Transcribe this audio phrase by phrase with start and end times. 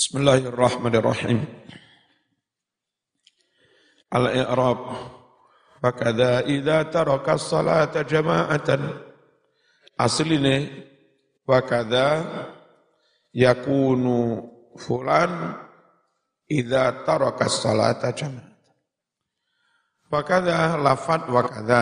[0.00, 1.44] Bismillahirrahmanirrahim.
[4.08, 4.80] Al-i'rab.
[5.76, 8.80] Wa kadza idza taraka as-salata jama'atan.
[10.00, 10.72] Asline
[11.44, 12.24] wa kadza
[13.36, 14.40] yakunu
[14.80, 15.52] fulan
[16.48, 18.56] idza taraka as-salata jama'atan.
[20.08, 21.80] Wa kadza lafat wa kadza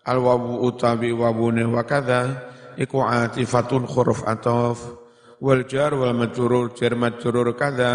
[0.00, 2.40] al-wawu utawi wawune wa kadza
[2.80, 5.03] iku atifatun huruf ataf
[5.44, 7.92] wal jar wal majrur jar majrur kada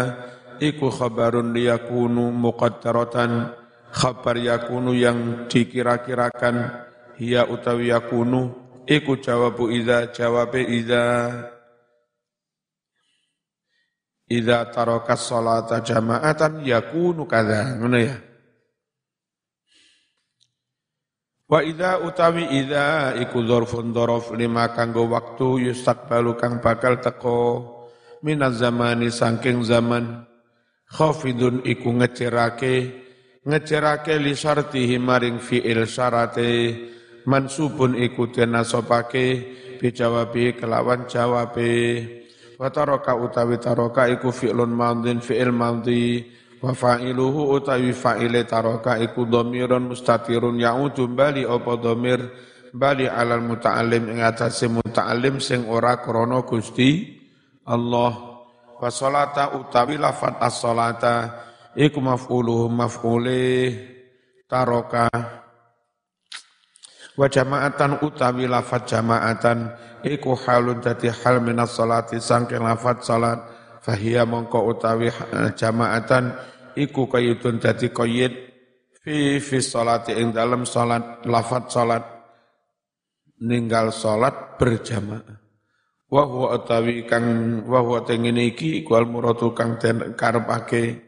[0.62, 3.50] iku khabarun liyakunu muqaddaratan
[3.90, 6.86] khabar yakunu yang dikira-kirakan
[7.18, 8.54] hiya utawi yakunu
[8.86, 11.02] iku jawabu idza jawabe idza
[14.30, 18.29] idza taraka sholata jama'atan yakunu kada ngono ya
[21.50, 27.66] Wa idza utawi idza iku dzarfun dzaraf lima kanggo waktu yustaqbalu kang bakal teko.
[28.22, 30.30] Minaz zamani saking zaman
[30.86, 32.74] khafidun iku ngecerake
[33.42, 36.54] ngecerake li syartihi maring fi'il syarate.
[37.26, 39.26] Mansubun iku tenasopake
[39.82, 42.06] bijawabi kelawan jawabe.
[42.62, 49.24] Wa taraka utawi taraka iku fi'lun madhin fi'il madhi wa fa'iluhu utawi fa'ile taraka iku
[49.24, 52.20] dhamirun mustatirun ya'udu bali apa dhamir
[52.76, 57.16] bali alal muta'allim ing atase muta'allim sing ora krana Gusti
[57.66, 58.12] Allah.
[58.80, 61.16] Wa salata utawi lafat as-salata
[61.76, 63.76] iku maf'uluhu maf'ule
[64.48, 65.08] taraka
[67.20, 73.38] wa jama'atan utawi lafat jama'atan iku halun dadi hal minas salati sangking lafat salat
[73.80, 75.08] fahiya mongko utawi
[75.56, 76.36] jama'atan
[76.76, 78.32] iku qayyidun dadi qayyid
[79.00, 82.04] fi fi salati ing dalam salat lafat salat
[83.40, 85.40] ninggal salat berjamaah.
[86.10, 87.24] Wa huwa utawi kang
[87.70, 90.98] wa huwa tengene iki iku al muradu kang den karepake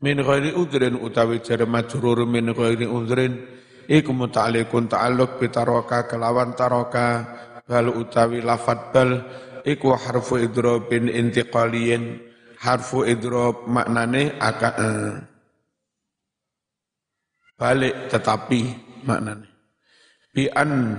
[0.00, 3.36] min ghairi udrin utawi jar majrur min ghairi udrin
[3.84, 7.06] iku muta'alliqun ta'alluq bi taraka kelawan taraka
[7.68, 9.10] bal utawi lafat bal
[9.64, 12.32] iku harfu idrobin intiqaliyin.
[12.64, 15.14] Harfu idrob maknane akan eh,
[17.60, 18.60] balik tetapi
[19.04, 19.44] maknane.
[20.32, 20.96] Bi'an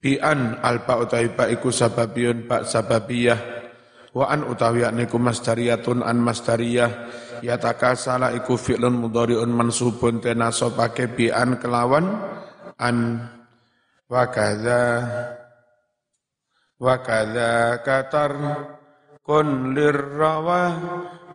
[0.00, 3.36] bi'an alba utawi ba iku sababiyun ba sababiyah.
[4.16, 6.90] Wa an utawi niku masdariyatun an masdariyah.
[7.44, 12.16] Yatakasala iku fi'lun mudhari'un mansubun tenasabake bi'an kelawan
[12.80, 13.28] an.
[14.08, 15.04] Wa kadza
[16.76, 17.00] wa
[17.80, 18.32] katar
[19.24, 20.76] kun lirrawah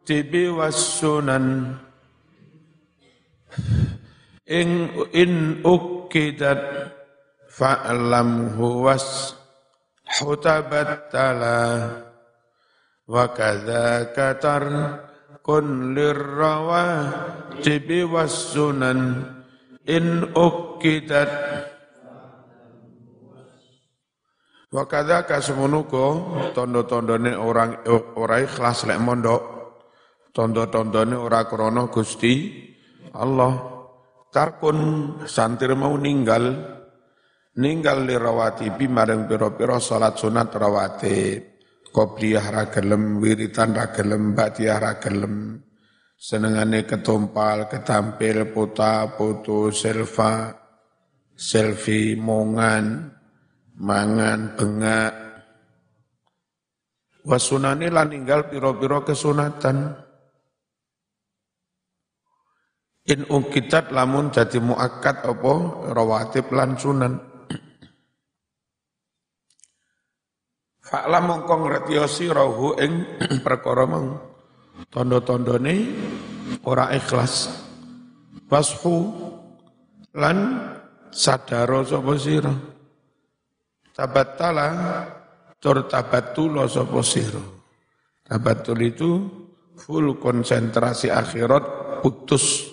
[0.05, 1.77] tibi wasunan
[4.45, 5.33] in
[5.65, 6.61] ukidat
[7.49, 9.33] fa'lam huwas
[10.21, 11.59] hutabat tala
[13.09, 14.63] wa katar
[15.41, 16.93] kun lirrawah
[17.65, 19.25] tibi wasunan
[19.89, 21.31] in ukidat
[24.71, 27.83] Wa kadzaka semunuko tondo-tondone orang
[28.15, 29.43] ora ikhlas lek mondok.
[30.31, 32.55] Tondo-tondone ora krana Gusti
[33.11, 33.67] Allah.
[34.31, 34.79] Tarkun
[35.27, 36.55] santir mau ninggal
[37.59, 41.51] ninggal li rawatibi marang pira-pira salat sunat rawatib.
[41.91, 45.59] Qobliyah ra gelem, wiritan ra gelem, gelem.
[46.15, 50.55] Senengane ketumpal, ketampil, puta, putu, selfa,
[51.35, 53.11] selfie, mongan,
[53.77, 55.13] mangan bengak.
[57.21, 59.93] Wasunani lan ninggal piro-piro kesunatan.
[63.09, 65.53] In ungkitat lamun jadi muakat apa
[65.93, 67.13] rawatib lan sunan.
[70.87, 73.05] Fa'la mongko ngertiosi rohu ing
[73.45, 74.17] perkara mau
[74.89, 75.75] tondo-tondone
[76.65, 77.49] ora ikhlas.
[78.49, 79.13] Washu
[80.17, 80.37] lan
[81.13, 82.70] sadaro sapa sira
[84.01, 84.67] Tabattala
[85.61, 87.37] tur tabattulo sapa sira.
[88.25, 89.29] Tabattul itu
[89.77, 92.65] full konsentrasi akhirat putus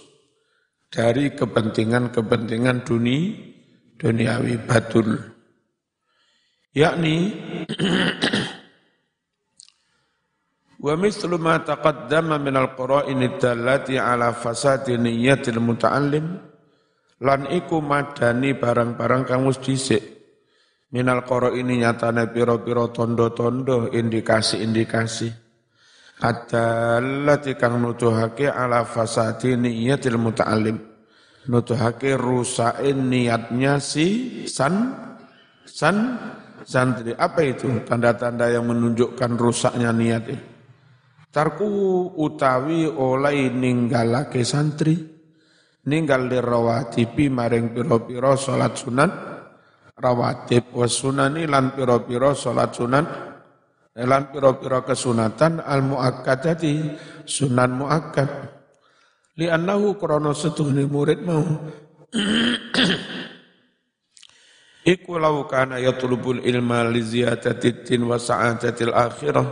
[0.88, 3.36] dari kepentingan-kepentingan dunia
[4.00, 5.20] duniawi batul.
[6.72, 7.16] Yakni
[10.80, 16.40] Wa mislu ma taqaddama min al-qara'in dallati ala fasadi niyyatil muta'allim
[17.20, 20.17] lan iku madani barang-barang kang wis dhisik
[20.88, 25.28] Minal koro ini nyatane piro-piro tondo-tondo indikasi-indikasi.
[26.24, 30.80] Adallati kang nutuhake ala fasadi niyatil muta'alim.
[31.52, 34.88] Nutuhake rusain niatnya si san,
[35.68, 36.16] san,
[36.64, 37.12] santri.
[37.12, 40.40] Apa itu tanda-tanda yang menunjukkan rusaknya niat ini?
[41.28, 41.68] Tarku
[42.16, 44.96] utawi oleh ninggalake santri
[45.84, 49.37] ninggal rawatibi maring pira-pira salat sunat
[49.98, 53.06] rawatib was sunani lan pira-pira salat sunat
[53.98, 56.94] lan pira-pira kesunatan al muakkadati
[57.26, 58.30] sunan muakkad.
[59.38, 61.42] Li annahu krana setuhne murid mau.
[64.94, 69.48] Iku lau kana yatlubul ilma li ziyadati tin wa sa'adatil akhirah.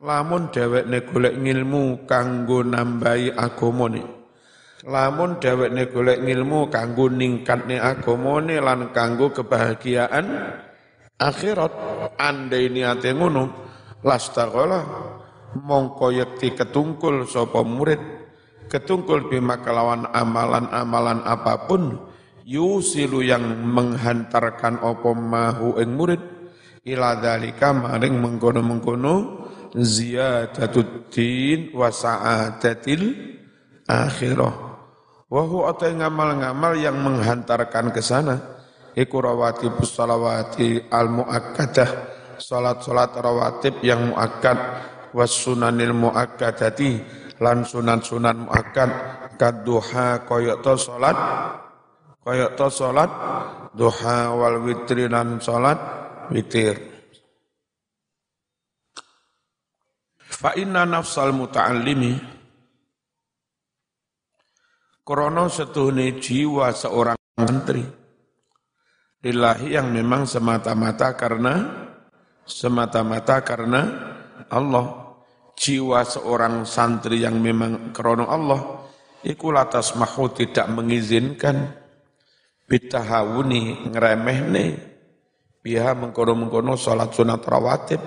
[0.00, 4.15] Lamun dhewekne golek ngilmu kanggo nambahi agamane
[4.86, 10.26] lamun dhewekne golek ngilmu kanggo ningkatne agamane lan kanggo kebahagiaan
[11.18, 11.74] akhirat
[12.14, 13.50] andai niate ngono
[14.06, 14.86] lastaghala
[15.58, 17.98] mongko yekti ketungkul sapa murid
[18.70, 21.98] ketungkul bima kelawan amalan-amalan apa pun
[22.46, 26.22] yusilu yang menghantarkan apa mahu ing murid
[26.86, 29.42] ila dalika maring mengkono-mengkono
[29.74, 33.34] ziyadatud din wa sa'adatil
[33.90, 34.65] akhirah.
[35.26, 38.38] Wa huwa ngamal-ngamal yang menghantarkan ke sana.
[38.94, 42.14] Iku rawatib salawati al-muakkadah.
[42.38, 44.58] Salat-salat rawatib yang muakkad.
[45.10, 47.02] Was sunanil muakkadati.
[47.42, 48.90] Lan sunan-sunan muakkad.
[49.34, 51.18] Kaduha koyok to salat.
[52.22, 53.10] Koyok to salat.
[53.74, 55.76] Duha wal witri lan salat
[56.30, 56.78] witir.
[60.36, 62.35] Fa inna nafsal muta'allimi
[65.06, 67.86] Krono setuhne jiwa seorang santri
[69.22, 71.54] Lillahi yang memang semata-mata karena
[72.42, 73.82] Semata-mata karena
[74.50, 75.06] Allah.
[75.54, 78.82] Jiwa seorang santri yang memang krono Allah
[79.22, 81.70] Iku latas mahu tidak mengizinkan.
[82.66, 84.66] Bitahawuni ngeremehne
[85.62, 88.02] Biha mengkono-mengkono sholat sunat rawatib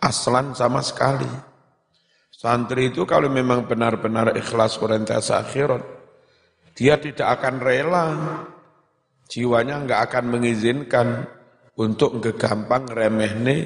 [0.00, 1.28] Aslan sama sekali.
[2.32, 6.01] Santri itu kalau memang benar-benar ikhlas orientasi akhirat,
[6.72, 8.06] dia tidak akan rela,
[9.28, 11.28] jiwanya enggak akan mengizinkan
[11.76, 13.56] untuk gampang remehne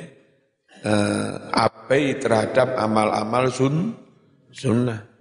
[0.82, 3.94] eh, apai terhadap amal-amal sun,
[4.50, 5.16] sunnah.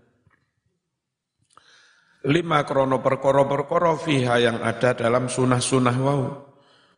[2.25, 6.23] Lima krono perkoro perkoro fiha yang ada dalam sunnah-sunnah wau.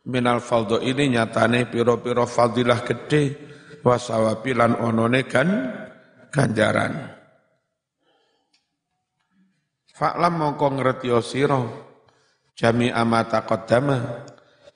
[0.08, 3.36] Minal faldo ini nyatane piro-piro fadilah gede
[3.84, 5.48] wasawapilan onone kan
[6.32, 7.17] ganjaran.
[9.98, 11.58] Fa'lam mongko ngerti sira
[12.54, 13.98] jami amata qaddama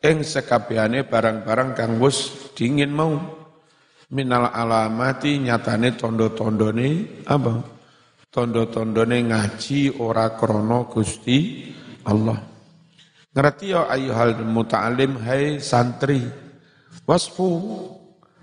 [0.02, 3.14] ing sekabehane barang-barang kang wis dingin mau.
[4.12, 7.54] Minal alamati nyatane tondo-tondone apa?
[8.28, 11.70] Tondo-tondone ngaji ora krana Gusti
[12.04, 12.36] Allah.
[13.32, 16.20] Ngerti ya ayyuhal muta'alim hai santri
[17.08, 17.48] wasfu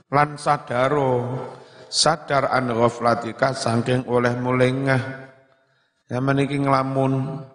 [0.10, 1.38] lan sadaro
[1.92, 5.29] sadar an ghaflatika saking oleh mulengah
[6.10, 7.46] zaman iki nglamun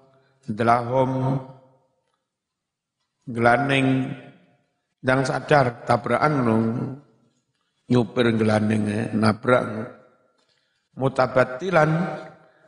[0.47, 1.43] delahom
[3.27, 4.15] gelaning
[5.03, 6.65] dan sadar tabrakan nung
[7.91, 9.91] nyupir gelaning nabrak
[10.95, 11.91] mutabatilan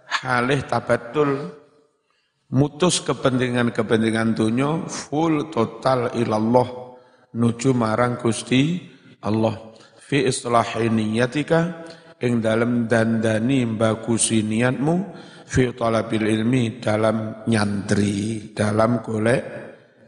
[0.06, 1.54] halih tabatul
[2.50, 6.98] mutus kepentingan-kepentingan dunia full total ilallah
[7.34, 8.80] nuju marang Gusti
[9.22, 9.74] Allah.
[10.06, 11.82] Fi islahi niyatika
[12.22, 14.94] ing dalam dandani bagusi niatmu
[15.46, 19.42] fi talabil ilmi dalam nyantri dalam golek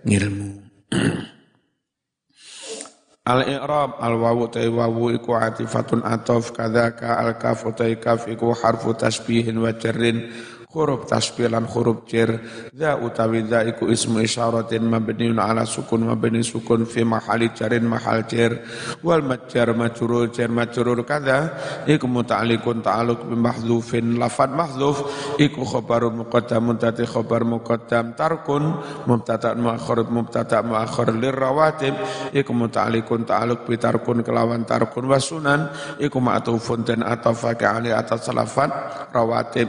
[0.02, 0.50] ngilmu
[3.32, 8.50] al i'rab al wawu ta wawu iku atifatun atof kadzaka al kafu ta kaf iku
[8.50, 10.26] harfu tasbihin wa jarrin
[10.68, 12.44] huruf tasbilan huruf jar
[12.76, 18.28] za utawi za iku ismu isyaratin mabniun ala sukun mabni sukun fi mahali jarin mahal
[18.28, 18.60] jar
[19.00, 21.56] wal majar majrur jar majrur kada?
[21.88, 24.20] Iku muta'alliqun ta'alluq bi mahdhufin.
[24.20, 25.08] Lafad mahdhuf
[25.40, 28.12] iku khabarun muqaddamun tati khabar muqaddam.
[28.12, 28.64] Tarkun
[29.08, 31.94] mubtada muakhir mubtada muakhir rawatib.
[32.36, 38.68] Iku muta'alliqun ta'alluq bi tarkun kelawan tarkun wasunan iku ma'tufun dan atafaka ali atas lafad
[39.16, 39.68] rawatib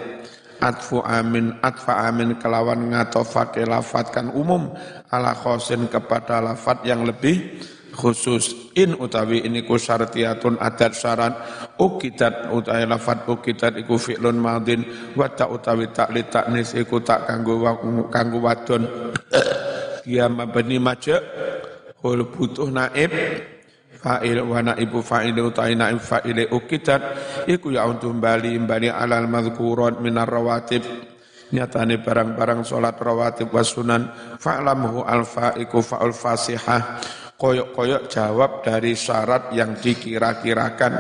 [0.59, 4.71] atfu amin atfa amin kelawan ngatofake lafat kan umum.
[5.09, 7.59] Ala khosin kepada lafat yang lebih
[7.95, 8.71] khusus.
[8.77, 11.33] In utawi ini ku syartiyatun adat syarat.
[11.79, 14.85] Ukidat utawi lafat ukidat iku fi'lun madin.
[15.17, 17.59] Wa ta utawi tak li taknis iku tak kanggo
[18.07, 18.83] kanggo wadon.
[20.09, 21.21] Dia mabni maja
[22.01, 23.11] hul butuh naib
[23.99, 27.01] fa'il wa naibu fa'il utai naib fa'il ukidat.
[27.45, 30.83] Iku ya untuk bali bali alal madhkurat minar rawatib.
[31.49, 37.01] Nyatane barang-barang salat rawatib wasunan fa'lamhu alfa iku fa'ul fasihah.
[37.39, 40.93] Koyok-koyok jawab dari syarat yang dikira-kirakan.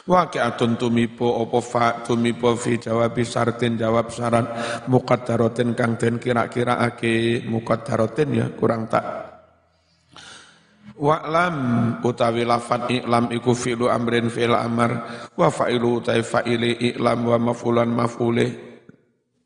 [0.00, 4.46] Waqi'atun tumipo opo fa tumipo fi jawab syartin jawab syarat.
[4.88, 9.29] Muqaddaratin kang den kira-kira ake muqaddaratin ya kurang tak
[11.00, 11.56] Wa'lam
[12.04, 17.88] utawi lafat i'lam iku fi'lu amrin fi'il amar wa fa'ilu utai fa'ili i'lam wa maf'ulan
[17.88, 18.46] maf'ule.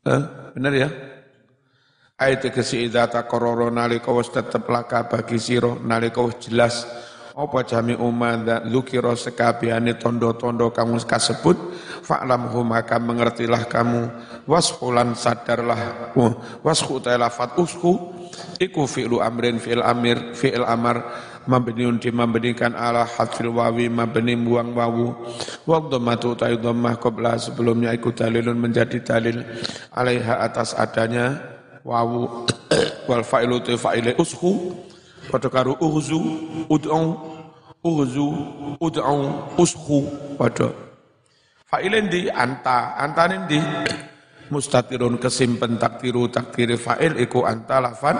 [0.03, 0.21] Eh,
[0.51, 0.89] benar ya?
[2.19, 6.83] Ayat kesi idza taqarrara nalika wis tetep laka bagi sira nalika wis jelas
[7.35, 11.59] apa jami umada lukiro sekabiane tondo-tondo kamu kasebut
[12.07, 14.07] fa'lam maka mengertilah kamu
[14.47, 16.31] wasfulan sadarlah uh,
[16.63, 18.15] wasku lafat usku
[18.55, 21.03] iku fi'lu amrin fi'il amir fi'il amar
[21.45, 25.13] mabniun di mabnikan ala hadfil wawi mabni buang wawu.
[25.65, 29.41] Wa dhammatu ta dhammah qabla sebelumnya iku dalilun menjadi dalil
[29.93, 31.39] alaiha atas adanya
[31.85, 32.45] wawu.
[33.09, 34.73] Wal fa'ilu tu fa'ile usku
[35.25, 36.21] Padha karo ughzu,
[36.69, 37.01] ud'u,
[37.81, 38.27] ughzu,
[38.77, 39.17] ud'u,
[39.57, 39.99] ushu
[40.37, 40.69] padha.
[41.65, 42.29] Fa'ile ndi?
[42.29, 43.59] Anta, antane ndi?
[44.53, 48.13] Mustatirun kesimpen takdiru takdiri fa'il iku anta lafan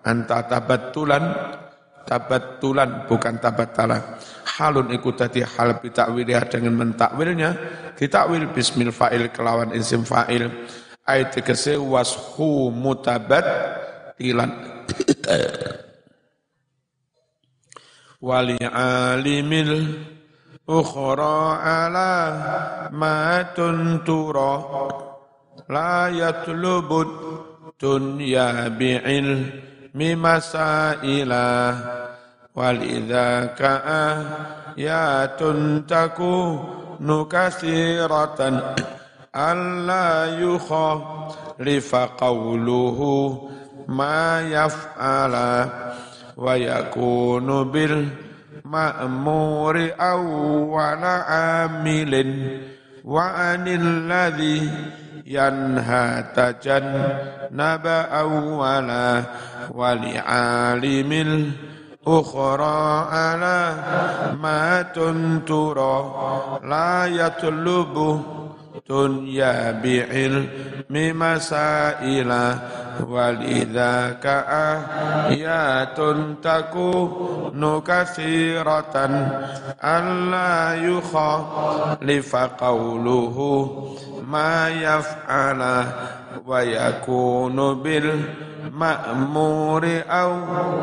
[0.00, 1.24] anta tabattulan
[2.08, 4.00] Tabatulan bukan tabattalan
[4.56, 7.52] halun iku dadi hal bitakwiliha dengan mentakwilnya.
[7.92, 10.48] Ditakwil bismil fa'il kelawan isim fa'il.
[11.04, 13.44] Ayat ke washu mutabat
[14.16, 14.48] tilan.
[18.24, 20.00] Wali alimil
[20.64, 22.12] ukhra ala
[22.90, 24.58] ma tuntura
[25.68, 27.10] la yatlubud
[27.78, 29.28] dunya bi'il
[29.94, 31.74] مسائلا
[32.54, 33.62] ولذاك
[34.78, 35.42] آيات
[35.88, 38.62] تكون كثيرة.
[39.36, 42.98] ألا يخالف قوله
[43.88, 45.66] ما يفعل
[46.36, 47.70] ويكون
[48.64, 52.14] بالمأمور أول عامل.
[53.04, 54.70] وعن الذي
[55.27, 59.23] ينهى تجنب أولا
[59.71, 61.11] ولعالم
[62.07, 63.73] الأخرى على
[64.41, 66.13] ما تنترى
[66.63, 68.21] لا يطلب
[68.89, 72.55] دنيا بعلم مسائل
[73.06, 74.26] ولذاك
[75.26, 75.98] آيات
[76.42, 78.94] تكون كثيرة
[79.84, 83.36] ألا يخالف قوله
[84.28, 85.84] ما يفعل
[86.46, 90.32] ويكون بالمأمور أو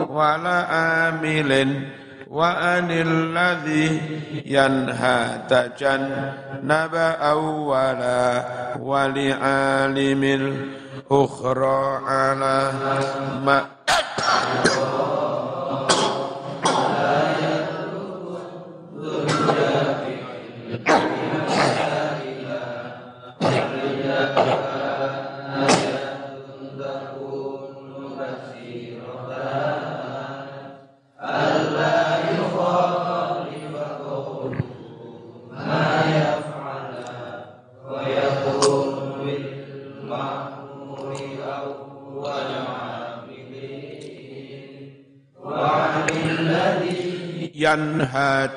[0.09, 0.59] ولا
[1.09, 1.81] آمل
[2.35, 4.01] وأن الذي
[4.45, 8.45] ينهى تجنب أولا
[8.79, 12.71] ولعالم الأخرى على
[13.45, 13.65] ما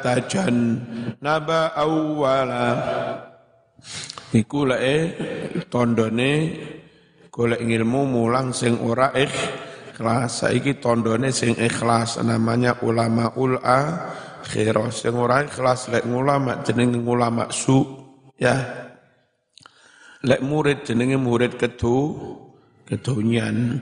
[0.03, 0.57] tajan
[1.23, 2.67] naba awwala.
[4.35, 4.97] Iku leke
[5.73, 6.33] tondone
[7.33, 10.45] golek ilmu mulang sing ora ikhlas.
[10.45, 17.49] Saiki tondone sing ikhlas namanya ulama ul akhirah sing ora ikhlas lek ulama jenenge ulama
[17.49, 17.81] su
[18.37, 18.57] ya.
[20.27, 21.97] Lek murid jenenge murid kedu
[22.85, 23.81] kedonyan.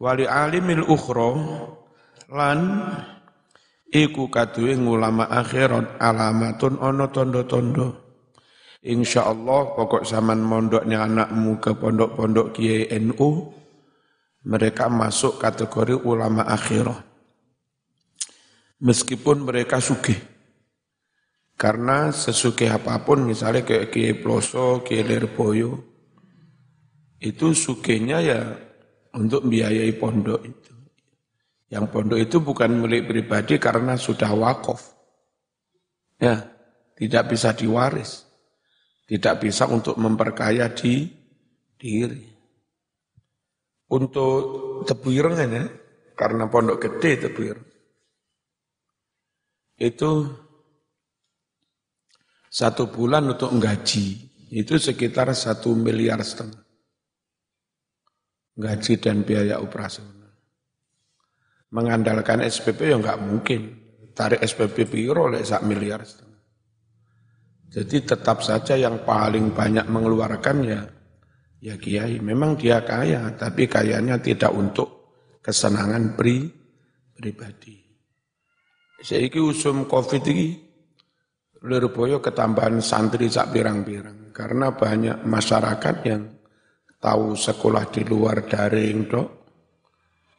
[0.00, 1.32] Wali alimil ukhra
[2.34, 2.58] lan
[3.94, 7.88] iku kaduwe ulama akhirat alamatun ono tondo-tondo.
[8.84, 13.48] Insyaallah pokok zaman mondoknya anakmu ke pondok-pondok Kiai NU
[14.44, 17.00] mereka masuk kategori ulama akhirat
[18.84, 20.20] meskipun mereka sugih
[21.56, 25.80] karena sesugih apa pun misalnya kayak Kiai Ploso, Kiai Lerboyo
[27.24, 28.40] itu sugihnya ya
[29.16, 30.73] untuk biayai pondok itu
[31.72, 34.92] yang pondok itu bukan milik pribadi karena sudah wakaf.
[36.20, 36.44] Ya,
[36.96, 38.24] tidak bisa diwaris.
[39.04, 41.08] Tidak bisa untuk memperkaya di
[41.76, 42.24] diri.
[43.92, 44.40] Untuk
[44.88, 45.64] tebireng ya,
[46.16, 47.68] karena pondok gede tebireng.
[49.76, 50.30] Itu
[52.48, 54.06] satu bulan untuk gaji,
[54.54, 56.62] itu sekitar satu miliar setengah.
[58.54, 60.23] Gaji dan biaya operasional
[61.74, 63.60] mengandalkan SPP ya nggak mungkin.
[64.14, 66.06] Tarik SPP piro lek sak miliar.
[67.66, 70.80] Jadi tetap saja yang paling banyak mengeluarkan ya
[71.64, 72.20] ya kiai.
[72.20, 76.44] Memang dia kaya, tapi kayanya tidak untuk kesenangan pri,
[77.16, 77.80] pribadi.
[79.00, 80.60] Seiki usum covid ini,
[81.64, 84.28] Lirboyo ketambahan santri sak pirang-pirang.
[84.36, 86.22] Karena banyak masyarakat yang
[87.00, 89.28] tahu sekolah di luar daring dok.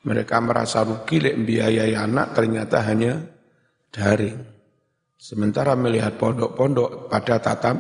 [0.06, 3.18] Mereka merasa rugi lek biayai anak ternyata hanya
[3.90, 4.38] daring.
[5.18, 7.78] Sementara melihat pondok-pondok pada tatap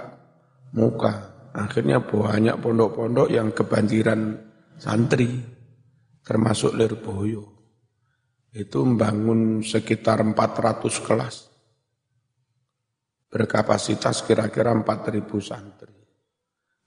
[0.73, 1.13] muka,
[1.53, 4.33] akhirnya banyak pondok-pondok yang kebanjiran
[4.81, 5.29] santri,
[6.25, 7.45] termasuk Lirboyo.
[8.49, 11.35] Itu membangun sekitar 400 kelas,
[13.29, 15.93] berkapasitas kira-kira 4.000 santri.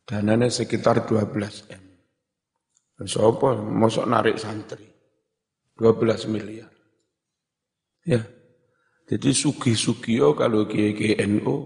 [0.03, 1.85] Dananya sekitar 12 M.
[3.07, 4.98] Sopo, mosok narik santri.
[5.79, 6.71] 12 miliar.
[8.03, 8.27] Ya,
[9.09, 11.57] jadi sugi-sugio kalau GGNU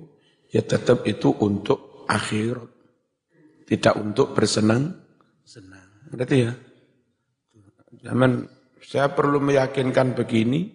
[0.54, 2.70] ya tetap itu untuk akhirat.
[3.66, 4.94] Tidak untuk bersenang
[5.42, 6.12] senang.
[6.12, 6.52] Berarti ya.
[8.04, 8.46] Zaman
[8.78, 10.70] saya perlu meyakinkan begini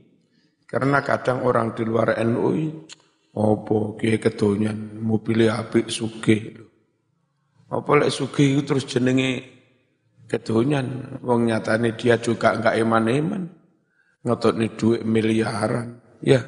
[0.68, 2.84] karena kadang orang di luar NU
[3.38, 6.58] opo kiai kedonyan mobil apik sugih
[7.68, 9.57] Apa lek sugih terus jenenge
[10.28, 13.48] kedonyan wong nyatane dia juga enggak eman-eman
[14.28, 16.44] ngototne duit miliaran ya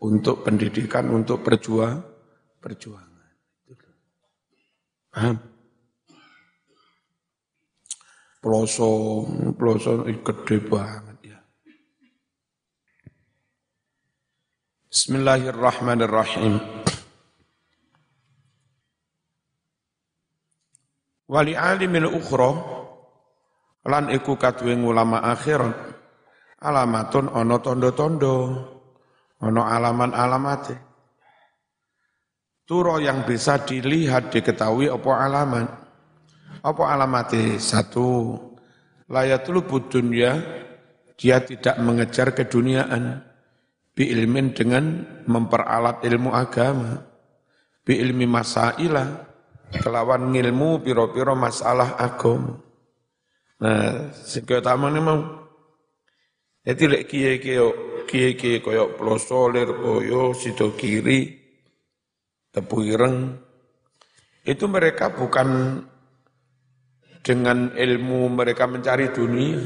[0.00, 2.00] untuk pendidikan, untuk perjuang,
[2.60, 3.28] perjuangan.
[5.10, 5.36] Paham?
[8.40, 8.90] Ploso,
[9.52, 11.38] ploso gede banget ya.
[14.88, 16.56] Bismillahirrahmanirrahim.
[21.28, 22.79] Wali alimil ukhra
[23.86, 25.76] lan iku katwe ulama akhirat
[26.60, 28.36] alamatun ono tondo-tondo
[29.40, 30.76] Ono alaman-alamat.
[32.68, 35.66] Turo yang bisa dilihat, diketahui apa alaman.
[36.60, 37.56] Apa alamatnya?
[37.56, 38.36] Satu,
[39.08, 40.36] layatul dunia,
[41.16, 43.24] dia tidak mengejar keduniaan.
[43.96, 47.00] Bi ilmin dengan memperalat ilmu agama.
[47.82, 49.24] Bi ilmi masailah,
[49.80, 52.60] kelawan ilmu piro-piro masalah agama.
[53.60, 55.20] Nah, sekitar mana mau?
[56.64, 57.64] Jadi lek kiye-kiye
[58.08, 61.28] kiye-kiye koyok plosolir, koyo sido kiri,
[62.52, 63.36] tepu ireng.
[64.48, 65.76] Itu mereka bukan
[67.20, 69.60] dengan ilmu mereka mencari dunia.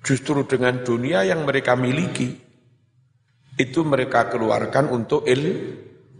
[0.00, 2.40] Justru dengan dunia yang mereka miliki.
[3.60, 5.44] Itu mereka keluarkan untuk il,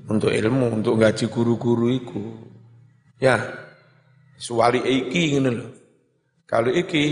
[0.04, 2.20] untuk ilmu, untuk gaji guru-guru itu.
[3.16, 3.40] Ya,
[4.36, 5.87] suwali iki ini loh.
[6.48, 7.04] Kalau iki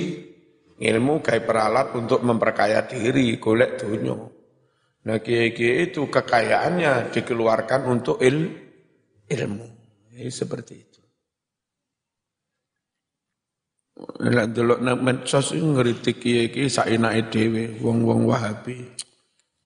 [0.77, 4.12] Ilmu kayak peralat untuk memperkaya diri, golek dunia.
[5.09, 8.53] Nah kiai itu kekayaannya dikeluarkan untuk il,
[9.25, 9.66] ilmu.
[10.12, 11.01] Ini seperti itu.
[14.20, 18.77] Lek delok nang medsos ngritik kiai-kiai saenake dhewe, wong-wong Wahabi.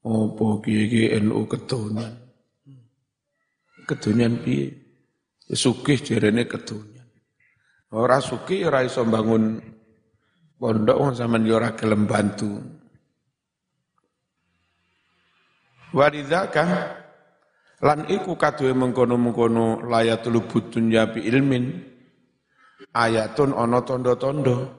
[0.07, 2.15] Apa kiai NU kedonyan.
[3.83, 4.71] Kedonyan piye?
[5.51, 6.90] Sugih jarene kedonyan.
[7.91, 9.59] Ora sugih ora iso bangun
[10.63, 12.63] pondok wong sampean yo ora gelem bantu.
[15.91, 16.65] Walidzaka
[17.83, 21.83] lan iku kaduwe mengkono-mengkono layatul butun ya ilmin
[22.95, 24.71] ayatun ana tondo-tondo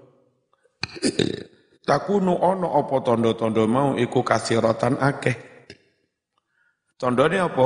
[1.84, 5.36] takunu ana apa tondo-tondo mau iku kasiratan akeh.
[6.96, 7.66] Tondone apa?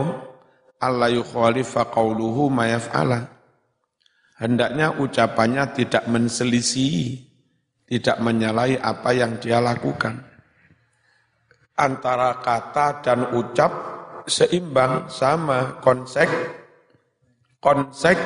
[0.81, 3.35] Allah yukhalifa qauluhu ma yaf'ala
[4.39, 7.26] hendaknya ucapannya tidak menselisih
[7.86, 10.26] tidak menyalahi apa yang dia lakukan.
[11.78, 13.71] Antara kata dan ucap
[14.26, 16.30] seimbang sama konsek
[17.62, 18.17] konsek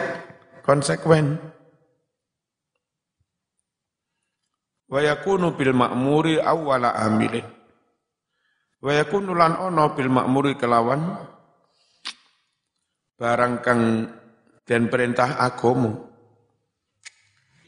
[0.63, 1.35] konsekuen.
[4.89, 7.45] Wa yakunu bil ma'muri awwala amilin.
[8.79, 11.19] Wa yakunu lan ono bil ma'muri kelawan
[13.19, 13.81] barang kang
[14.69, 16.09] dan perintah agomo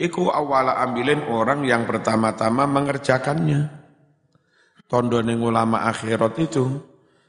[0.02, 3.70] Iku awala ambilin orang yang pertama-tama mengerjakannya.
[4.90, 6.82] Tondo ning ulama akhirat itu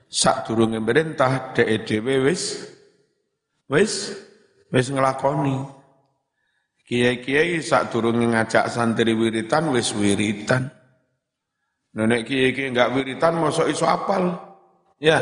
[0.08, 2.64] sak durunge perintah dhek dhewe wis
[3.68, 4.16] wis
[4.72, 5.60] wis nglakoni.
[6.88, 10.72] Kiai-kiai sak durunge ngajak santri wiritan wis wiritan.
[11.92, 14.32] Nenek kiai-kiai enggak wiritan mosok iso apal.
[14.96, 15.20] Ya.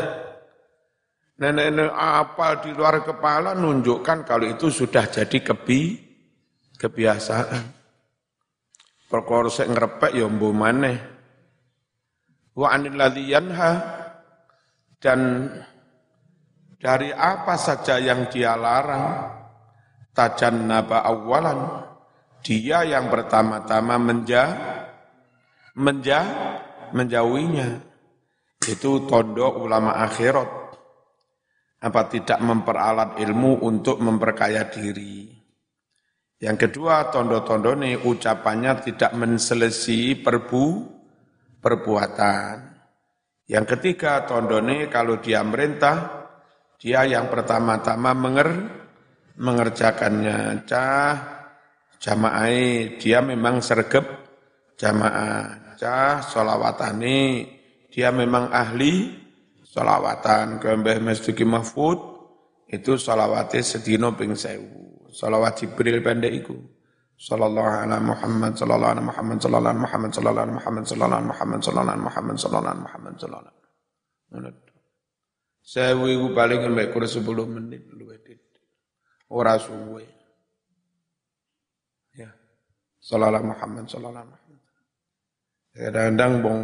[1.41, 5.97] Nenek-nenek apal di luar kepala nunjukkan kalau itu sudah jadi kebi
[6.77, 7.65] kebiasaan.
[9.09, 11.01] Perkara sik ngrepek ya mbuh maneh.
[12.53, 13.73] Wa anil yanha
[15.01, 15.49] dan
[16.77, 19.33] dari apa saja yang dia larang
[20.13, 21.89] tajan naba awalan
[22.45, 24.45] dia yang pertama-tama menja
[25.73, 26.21] menja
[26.93, 27.81] menjauhinya
[28.69, 30.60] itu tondo ulama akhirat
[31.81, 35.41] apa tidak memperalat ilmu untuk memperkaya diri
[36.41, 40.67] yang kedua, tondo-tondo ini ucapannya tidak menselesi perbu,
[41.61, 42.81] perbuatan.
[43.45, 46.25] Yang ketiga, tondo ini kalau dia merintah,
[46.81, 48.49] dia yang pertama-tama menger,
[49.37, 50.65] mengerjakannya.
[50.65, 51.13] Cah,
[52.01, 54.09] jamaah dia memang sergep
[54.81, 55.77] jamaah.
[55.77, 57.45] Cah, solawatani,
[57.93, 59.13] dia memang ahli
[59.71, 60.59] solawatan.
[60.59, 61.99] Kembali Masjid Mahfud,
[62.71, 65.07] itu solawatnya sedino ping sewu.
[65.11, 66.55] Salawat Jibril pendek iku.
[67.21, 71.61] Sallallahu ala Muhammad sallallahu ala Muhammad sallallahu ala Muhammad sallallahu ala Muhammad sallallahu ala Muhammad
[71.61, 74.51] sallallahu ala Muhammad sallallahu ala Muhammad sallallahu ala
[75.61, 77.29] Saya iku paling mek kurang 10
[77.61, 78.17] menit luwih
[79.31, 80.09] Ora suwe.
[82.17, 82.33] Ya.
[83.05, 84.61] Sallallahu ala Muhammad sallallahu ala Muhammad.
[85.77, 86.61] Kadang-kadang bong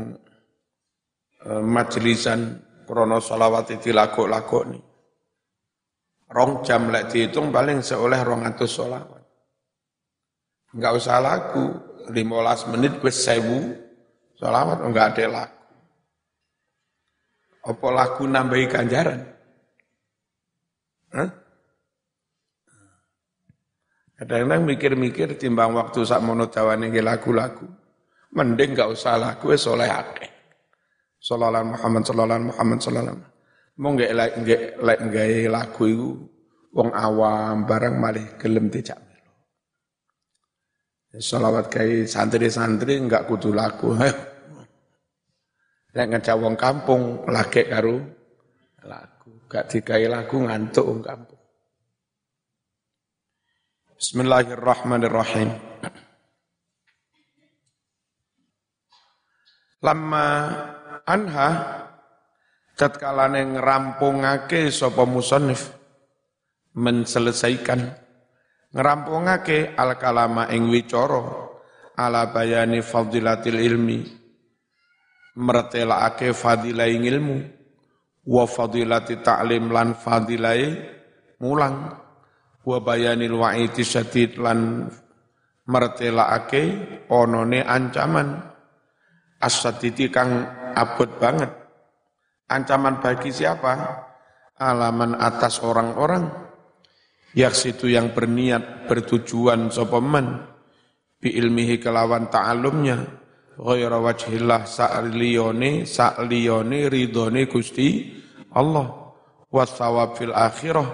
[1.45, 2.41] eh, majlisan
[2.87, 4.85] krono salawat itu lagu-lagu nih.
[6.27, 9.23] Rong jam lek dihitung paling seoleh rong atus solawat.
[10.75, 11.65] Enggak usah lagu,
[12.11, 13.75] 15 menit wis sewu
[14.39, 15.65] solawat, enggak ada lagu.
[17.67, 19.21] Apa lagu nambahi ganjaran?
[21.15, 21.31] Hah?
[24.17, 27.67] Kadang-kadang mikir-mikir timbang waktu sak mono dawane lagu-lagu.
[28.33, 30.36] Mending enggak usah lagu wis oleh akeh.
[31.27, 33.19] Sallallahu Muhammad sallallahu Muhammad sallallahu
[33.83, 36.11] Mau nggak lek nggak nggak lagu itu
[36.71, 39.35] wong awam barang malih gelem dijak melo.
[41.19, 43.93] Salawat kayak santri-santri nggak kudu lagu.
[45.97, 48.01] Lek ngejak wong kampung lagi karo
[48.87, 49.33] lagu.
[49.51, 51.43] Gak dikai lagu ngantuk wong kampung.
[53.97, 55.51] Bismillahirrahmanirrahim.
[59.85, 60.29] Lama
[61.07, 61.49] anha
[62.77, 65.73] tatkalane ngrampungake sapa musannif
[66.77, 68.05] menselesaikan.
[68.77, 71.23] Ngerampungake al kalama ing wicara
[71.97, 74.05] ala bayani fadilatil ilmi
[75.37, 77.37] mertelaake fadilai ilmu
[78.29, 80.77] wa fadilati ta'lim lan fadilai
[81.41, 81.93] mulang
[82.67, 84.91] wa bayanil wa'iti syadid lan
[85.71, 86.63] mertelaake
[87.09, 88.53] onone ancaman.
[89.37, 91.49] Asaditi kang abot banget.
[92.47, 94.05] Ancaman bagi siapa?
[94.61, 96.45] Alaman atas orang-orang.
[97.37, 100.41] Situ yang berniat bertujuan sopeman
[101.21, 103.25] bi ilmihi kelawan ta'alumnya.
[103.57, 108.15] Ghaira wajhillah sa'liyone sa'liyone ridone Gusti
[108.53, 109.17] Allah.
[109.49, 110.89] Wasawab fil akhirah.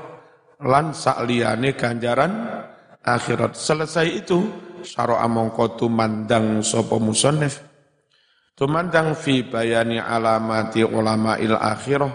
[0.63, 2.33] Lan sa'liyane ganjaran
[3.03, 3.59] akhirat.
[3.59, 4.39] Selesai itu
[4.83, 7.72] syara mongko tumandang sapa musannif
[8.63, 12.15] Tumandang fi bayani alamati ulama il akhirah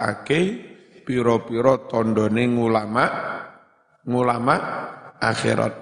[0.00, 0.40] ake
[1.04, 3.04] piro-piro tondone ulama
[4.08, 4.56] ngulama
[5.20, 5.74] akhirat.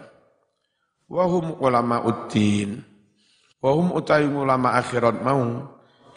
[1.07, 2.83] Wahum ulama uddin.
[3.63, 5.63] Wahum utai ulama akhirat mau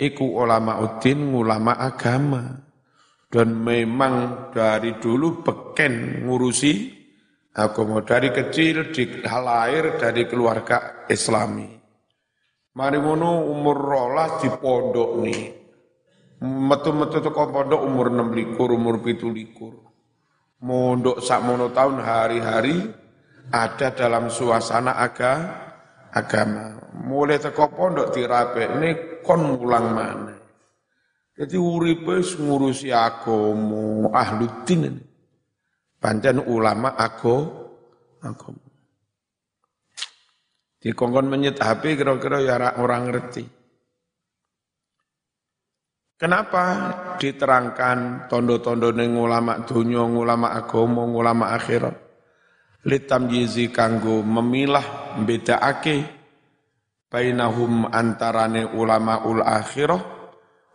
[0.02, 2.66] iku ulama uddin ulama agama.
[3.30, 6.74] Dan memang dari dulu beken ngurusi
[7.62, 11.83] agama dari kecil di lahir dari keluarga islami.
[12.74, 15.42] Mari ngono umur rolas di pondok nih.
[16.42, 19.78] Metu-metu teko pondok umur enam likur, umur pitu likur.
[20.66, 22.82] Mondok sak mono tahun hari-hari
[23.54, 25.34] ada dalam suasana aga,
[26.10, 26.82] agama.
[27.06, 30.36] Mulai teko pondok dirape ini kon mulang mana.
[31.38, 34.98] Jadi uripe ngurusi agama ahluddin.
[36.02, 37.36] Pancen ulama ago
[38.18, 38.63] agama.
[40.84, 43.48] Dikongkon menyet HP kira-kira ya orang ngerti.
[46.20, 46.64] Kenapa
[47.20, 51.96] diterangkan tondo-tondo neng ulama dunia, ulama agama, ulama akhirat?
[52.84, 56.04] Litam jizi kanggo memilah ake
[57.08, 60.04] bainahum antarane ulama ul akhirah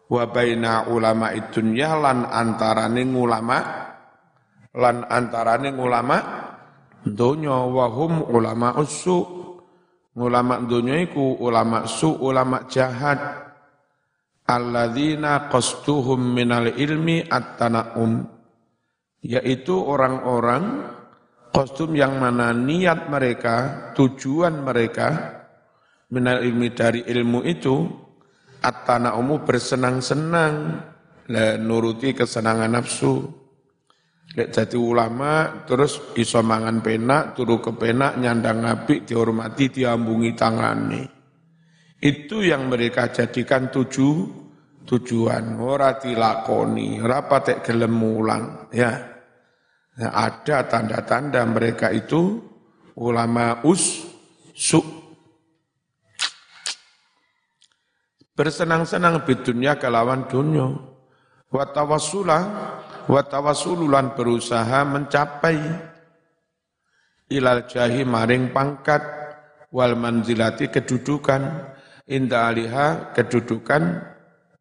[0.09, 3.59] wa baina ulama dunya lan antarane ulama
[4.73, 6.16] lan antarane ulama
[7.05, 9.38] dunya wa hum ulama usu
[10.18, 13.46] Ulama dunia iku ulama su, ulama jahat.
[14.48, 18.26] Alladzina qastuhum minal ilmi at-tana'um.
[19.22, 20.90] Yaitu orang-orang
[21.54, 25.38] kostum yang mana niat mereka, tujuan mereka
[26.11, 27.87] minal ilmi dari ilmu itu
[28.59, 30.54] at-tana'umu bersenang-senang
[31.62, 33.28] nuruti kesenangan nafsu.
[34.29, 41.03] Lek jadi ulama terus iso mangan penak, turu ke penak, nyandang nabi, dihormati, diambungi tangane.
[41.97, 44.09] Itu yang mereka jadikan tuju,
[44.85, 45.57] tujuan.
[45.57, 48.69] Ora dilakoni, ora patek gelem mulang.
[48.69, 48.93] Ya.
[49.99, 52.38] Nah, ada tanda-tanda mereka itu
[53.01, 54.07] ulama us,
[54.53, 54.79] su.
[58.38, 60.71] Bersenang-senang di dunia kelawan dunia
[61.49, 62.38] wa tawassula
[63.09, 65.57] wa tawassululan berusaha mencapai
[67.33, 69.01] ilal jahi maring pangkat
[69.73, 71.73] wal manzilati kedudukan
[72.09, 74.05] inda aliha kedudukan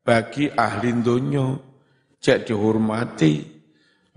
[0.04, 1.60] bagi ahli donya.
[2.18, 3.46] Cek dihormati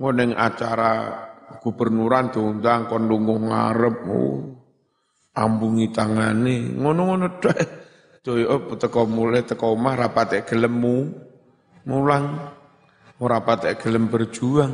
[0.00, 1.12] ngoneng acara
[1.60, 4.40] gubernuran diundang kon lungguh ngarep oh,
[5.36, 6.74] ambungi tangane.
[6.80, 7.58] Ngono-ngono tok.
[8.20, 11.08] Doyo teko mulai teko omah rapate gelemu
[11.88, 12.52] mulang
[13.20, 14.72] ora patek gelem berjuang.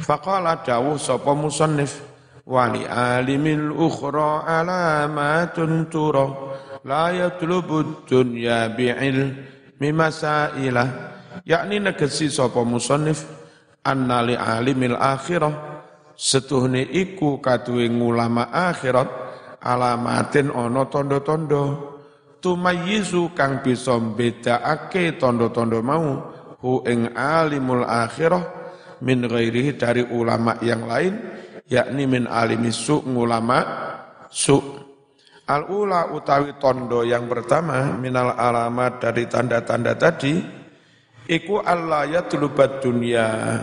[0.00, 2.00] Faqala dawuh sapa musannif
[2.48, 6.26] wali alimil ukhra alamatun tura
[6.82, 9.36] la yatlubu dunya bi'il
[9.76, 10.88] mimasailah
[11.44, 13.28] yakni negesi sapa musannif
[13.84, 15.84] anna li alimil akhirah
[16.16, 19.08] setuhne iku kaduwe ulama akhirat
[19.60, 21.91] alamatin ana tondo-tondo
[22.42, 28.42] tumayyizu kang bisa mbedakake tondo-tondo mau hu ing alimul akhirah
[29.00, 31.14] min ghairihi dari ulama yang lain
[31.70, 33.62] yakni min alimi su ulama
[34.28, 34.58] su.
[35.42, 40.38] Al ula utawi tondo yang pertama minal alamat dari tanda-tanda tadi
[41.26, 43.58] iku Allah ya tulubat dunia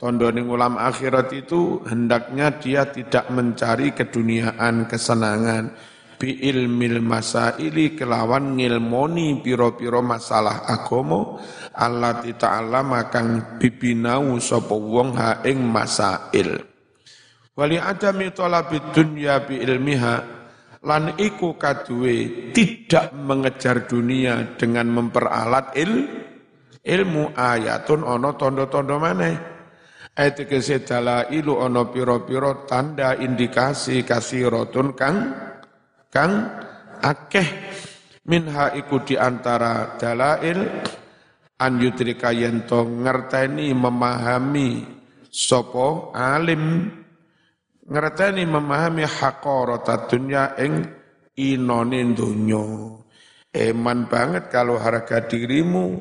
[0.00, 5.76] Tondo ning ulama akhirat itu hendaknya dia tidak mencari keduniaan, kesenangan,
[6.20, 11.40] bi ilmil masaili kelawan ngilmoni piro-piro masalah agomo
[11.72, 16.60] Allah ta'ala makang bibinau sapa wong ha ing masail.
[17.56, 20.16] Wali adami talabi dunya bi ilmiha
[20.84, 25.92] lan iku kaduwe tidak mengejar dunia dengan memperalat il
[26.84, 29.36] ilmu ayatun ono tondo-tondo maneh.
[30.20, 30.84] Ayat kese
[31.32, 35.16] ilu ono piro-piro tanda indikasi kasih rotun kang
[36.10, 36.50] kang
[37.00, 37.48] akeh
[38.28, 40.60] minha iku di antara dalail
[41.56, 44.84] an yudrika yento ngerteni memahami
[45.30, 46.98] sopo alim.
[47.90, 50.86] Ngerteni memahami haqqarata dunya ing
[51.34, 52.64] inone dunyo
[53.50, 55.98] eman banget kalau harga dirimu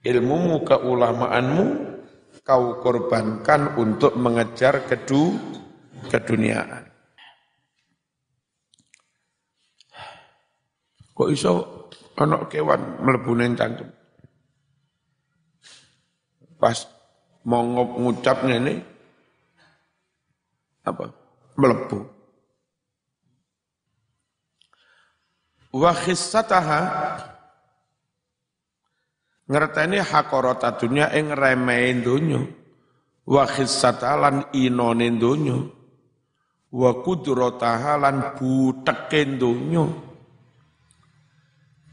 [0.00, 1.66] ilmumu keulamaanmu
[2.42, 5.36] kau korbankan untuk mengejar kedu
[6.08, 6.91] keduniaan
[11.22, 11.86] Kok iso
[12.18, 13.86] ana kewan mlebu ning cangkem.
[16.58, 16.82] Pas
[17.46, 18.82] mau ngucap ngene
[20.82, 21.14] apa?
[21.54, 21.98] Mlebu.
[25.78, 26.80] Wa khissataha
[29.46, 32.42] ngerteni hakorota dunya ing remehe donya
[33.30, 35.70] wa khissatalan inone donya
[36.74, 40.11] wa kudrataha lan buteke donya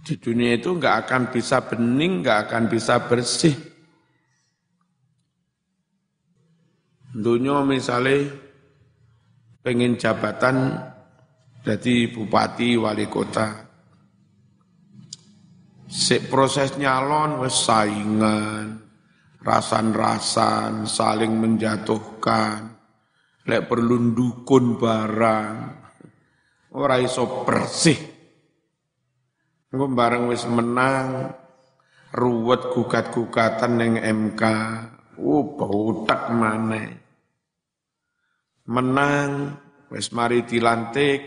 [0.09, 3.53] di dunia itu nggak akan bisa bening, nggak akan bisa bersih.
[7.13, 8.25] Dunia misalnya
[9.61, 10.81] pengen jabatan
[11.61, 13.69] jadi bupati wali kota.
[15.85, 18.81] Si proses nyalon wes saingan,
[19.45, 22.65] rasan-rasan, saling menjatuhkan,
[23.45, 25.55] lek perlu dukun barang,
[26.73, 28.18] ora iso bersih
[29.69, 31.29] Engko bareng wis menang
[32.17, 34.43] ruwet gugat-gugatan ning MK.
[35.19, 36.89] Uh, bautak maneh.
[38.65, 39.53] Menang
[39.93, 41.21] wis mari dilantik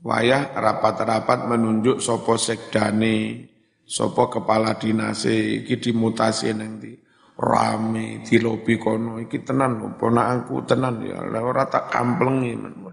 [0.00, 3.44] wayah rapat-rapat menunjuk sopo sekdane,
[3.84, 6.92] sopo kepala dinase iki dimutasi nang ndi.
[7.34, 12.83] Rame di lobi kono iki tenan lho ponakku tenan ya ora tak kamplengi men.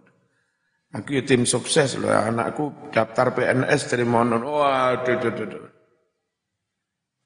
[0.92, 4.44] Aku ya tim sukses loh, anakku daftar PNS dari monon.
[4.44, 5.66] Waduh, duh, duh, duh.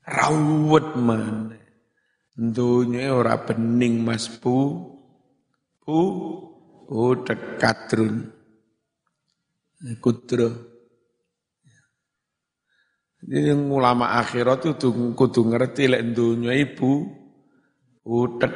[0.06, 1.58] Rawut mana.
[2.38, 4.86] Dunia ora bening mas bu.
[5.82, 6.00] Bu,
[6.86, 8.30] bu dekat run.
[9.98, 10.50] Kudro.
[13.26, 17.10] Jadi ulama akhirat itu kudu ngerti lek dunia ibu.
[18.06, 18.54] Utek.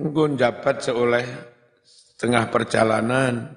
[0.00, 1.26] Engkau jabat seoleh
[2.16, 3.52] tengah perjalanan,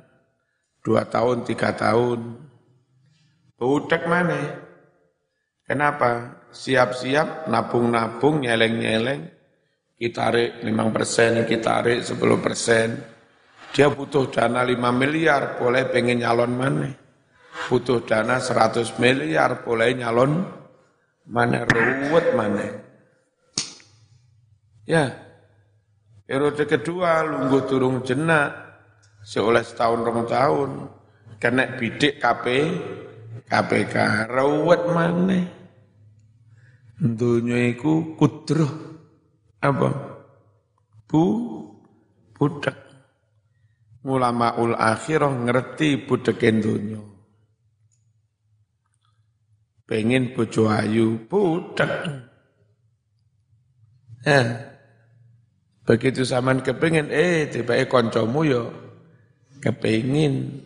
[0.83, 2.43] dua tahun, tiga tahun,
[3.63, 4.59] Budek mana?
[5.63, 6.43] Kenapa?
[6.51, 9.23] Siap-siap nabung-nabung, nyeleng-nyeleng,
[9.95, 12.87] kita tarik 5 persen, kita tarik 10 persen.
[13.71, 16.91] Dia butuh dana 5 miliar, boleh pengen nyalon mana?
[17.71, 20.43] Butuh dana 100 miliar, boleh nyalon
[21.31, 21.63] mana?
[21.63, 22.67] Ruwet mana?
[24.83, 25.22] Ya,
[26.23, 28.51] periode kedua, lunggu turung jenak,
[29.23, 30.71] seolah setahun rong tahun,
[31.39, 32.45] kena bidik KP,
[33.47, 33.95] KPK,
[34.31, 35.39] ruwet mana?
[37.03, 38.71] Dunia iku kudroh
[39.59, 39.89] apa?
[41.03, 41.23] Bu
[42.31, 42.79] budak.
[44.03, 47.03] Ulama ul akhirah ngerti budekin dunia.
[49.83, 51.91] Pengen bojo ayu budak.
[54.23, 54.72] Ya.
[55.83, 58.63] Begitu zaman kepingin, eh tiba-tiba koncomu yo
[59.59, 60.63] kepingin.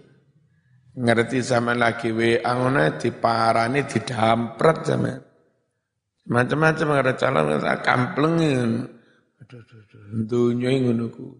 [0.97, 5.13] Ngerti sama lagi we angone diparani didampret sama
[6.27, 8.83] macam-macam ada calon ada kamplengin
[9.39, 9.63] aduh
[10.51, 11.37] aduh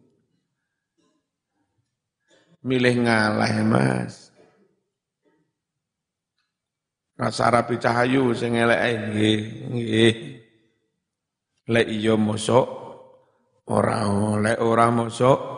[2.63, 4.31] milih ngalah ya mas.
[7.17, 8.79] Rasa rapi cahayu sing elek
[9.73, 10.13] nggih.
[11.67, 12.86] Lek iya mosok
[13.67, 14.07] ora
[14.39, 15.57] lek ora mosok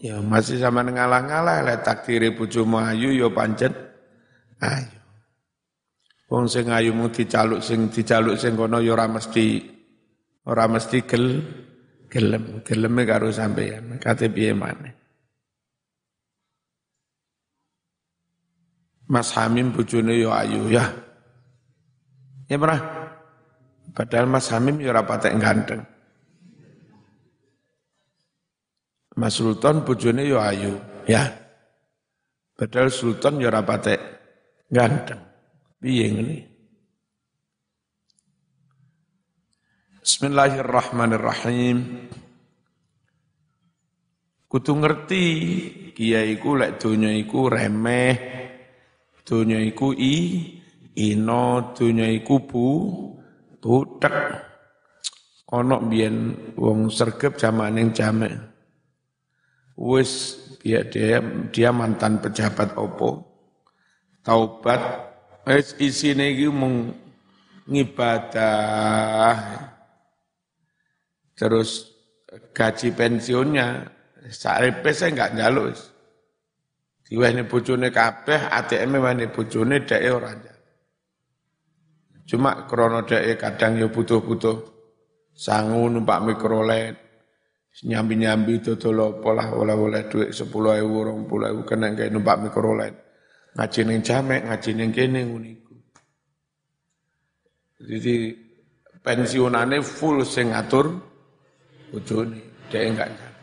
[0.00, 3.76] Ya masih sama ngalah-ngalah le takdiri bojomu ayu ya pancet
[4.64, 4.96] ayu.
[6.32, 9.60] Wong sing ayu mung dicaluk sing dicaluk sing kono ya ora mesti
[10.48, 11.44] ora mesti gel
[12.08, 14.96] gelem geleme karo sampeyan kate piye maneh.
[19.04, 20.88] Mas Hamim bojone ya ayu ya.
[22.48, 22.80] Ya pernah.
[23.92, 25.84] Padahal Mas Hamim ya ora patek ganteng.
[29.18, 30.78] Mas Sultan bojone yo ayu,
[31.10, 31.26] ya.
[32.54, 33.98] Padahal Sultan yo ora patek
[34.70, 35.18] ganteng.
[35.82, 36.36] Piye ngene?
[40.04, 42.06] Bismillahirrahmanirrahim.
[44.50, 45.24] Kudu ngerti
[45.94, 48.14] kiai iku lek donya iku remeh,
[49.22, 50.14] donya iku i
[50.98, 52.68] ino, donya iku bu
[53.58, 54.14] butek.
[55.50, 58.50] Ana biyen wong sergep jamaning jamek
[59.80, 63.24] wis dia dia dia mantan pejabat opo
[64.20, 65.08] taubat.
[65.48, 66.92] Wis isine iki mung
[67.64, 69.36] ngibadah.
[71.32, 71.88] Terus
[72.52, 73.88] gaji pensiunnya.
[74.28, 75.88] Sarepe saya enggak njaluk wis.
[77.08, 80.30] Diwehne bojone kabeh ATM wene bojone dhek ora
[82.30, 84.62] cuma krono dhek kadang ya butuh-butuh
[85.34, 86.94] sangu numpak mikrolet
[87.80, 92.94] nyambi-nyambi dodol pola oleh-oleh duit sepuluh ewu, orang puluh ewu, kena kayak numpak mikrolet.
[93.56, 95.74] Ngaji neng jamek, ngaji neng kene nguniku.
[97.80, 98.14] Jadi
[99.00, 100.92] pensiunannya full sing ngatur
[101.90, 103.34] bojone, dia enggak jalan.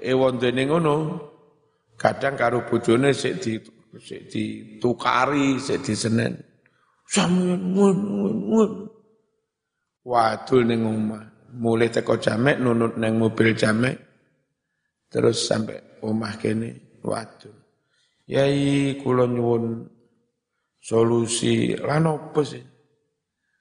[0.00, 0.94] Ewon dene ngono,
[2.00, 3.52] kadang karo bojone sik di
[4.00, 6.38] sik ditukari, sik disenen.
[7.04, 8.88] Sampeyan ngono.
[10.04, 13.96] Wadul ning omah mulai teko jamek nunut neng mobil jamek
[15.08, 17.54] terus sampai omah kene waduh
[18.26, 19.86] yai kula nyuwun
[20.82, 22.64] solusi lan opo sih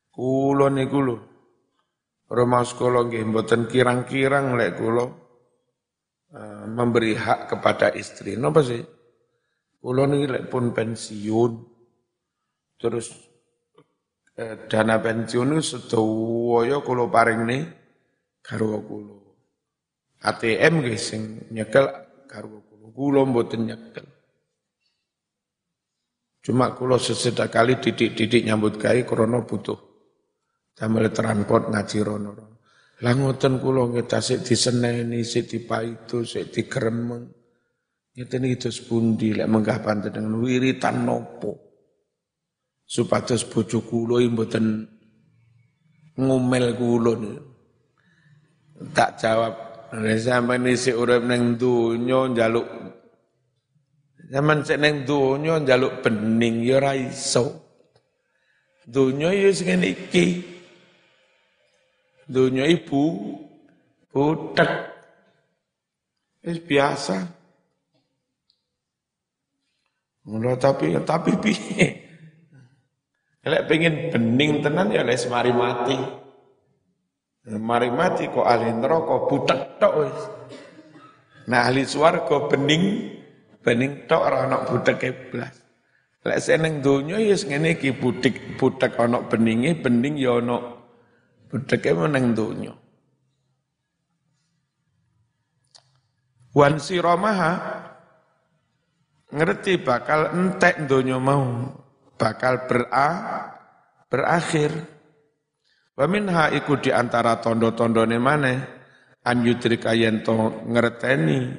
[0.10, 1.17] kula niku lho
[2.34, 8.34] Rumah sekolah nggih mboten kirang-kirang lek kula uh, memberi hak kepada istri.
[8.34, 8.82] Napa sih?
[9.77, 11.51] Kula niki lek pun pensiun
[12.82, 13.13] terus
[14.34, 17.82] eh, dana pensiun itu sedaya kula paringne
[18.43, 19.15] garwa kula.
[20.23, 21.88] ATM nggih sing nyekel
[22.27, 22.88] garwa kula.
[22.91, 24.06] Kula mboten nyekel.
[26.43, 29.79] Cuma kula sesedak kali didik-didik nyambut gawe krana butuh
[30.75, 32.32] damel transport ngaji rono.
[32.99, 37.32] Lah ngoten kula nggih tasik diseneni, sik dipaitu, sik digremeng.
[38.13, 41.51] Ngeten iki dos pundi lek menggah panjenengan wiritan nopo?
[42.86, 44.86] Supados bojo kula mboten
[46.20, 47.53] ngumel kula niku.
[48.91, 49.53] Tak jawab.
[49.93, 52.65] Sampai isi urip neng dunya njaluk
[54.34, 57.53] Zaman sik neng dunya njaluk bening ya ora iso.
[58.89, 60.41] Dunya ya sing iki.
[62.25, 63.03] Dunya ibu
[64.09, 64.89] butek.
[66.41, 67.29] Wis biasa.
[70.25, 71.88] Ngono tapi tapi piye?
[73.43, 76.22] Lek pengen bening tenan ya lek semari mati.
[77.43, 80.19] Mari mati kok ahli neraka butek tok wis.
[81.51, 83.11] Nah ahli swarga bening
[83.59, 85.59] bening tok ora ana buteke blas.
[86.23, 90.79] Lek seneng donya ya ngene iki butik butek ana beninge, bening ya ana
[91.51, 92.73] budeke meneng donya.
[96.55, 97.53] Wan siramaha
[99.35, 101.75] ngerti bakal entek donya mau,
[102.15, 103.09] bakal bera,
[104.07, 104.92] berakhir.
[105.93, 108.57] Wa minha iku di antara tondo-tondone maneh
[109.21, 110.25] an yudrika yen
[110.67, 111.53] ngerteni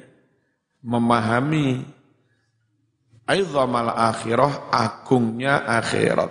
[0.83, 1.95] memahami
[3.25, 6.29] Aidhamal akhirah agungnya akhirat.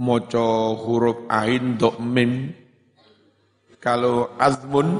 [0.00, 2.56] Moco huruf ain dok mim.
[3.84, 4.96] Kalau azmun,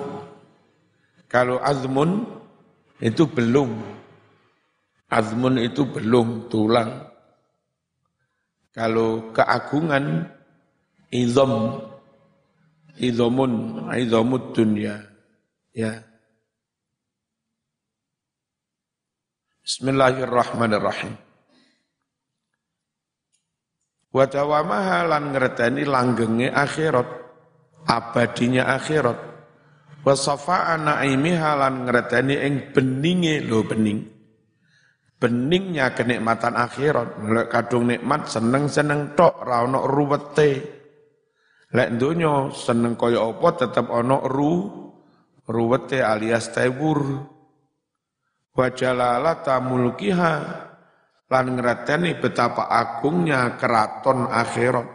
[1.25, 2.29] kalau azmun
[3.01, 3.81] itu belum.
[5.09, 7.10] Azmun itu belum tulang.
[8.71, 10.31] Kalau keagungan,
[11.11, 11.83] idham,
[13.03, 15.03] idhamun, idhamud dunia.
[15.75, 16.07] Ya.
[19.67, 21.19] Bismillahirrahmanirrahim.
[24.11, 27.07] Wa dawamaha lan ngerteni langgenge akhirat,
[27.91, 29.19] abadinya akhirat.
[30.03, 34.20] Wa safa'a naimiha lan ngerteni ing beninge lho bening.
[35.21, 40.81] Beningnya kenikmatan akhirat, lek kadung nikmat seneng-seneng tok ra ono ruwete.
[41.77, 44.53] Lek donya seneng kaya apa tetep ono ru
[45.45, 47.05] ruwete alias tewur.
[48.57, 50.35] Wa jalalata mulkiha
[51.29, 54.89] lan ngreteni betapa agungnya keraton akhirat.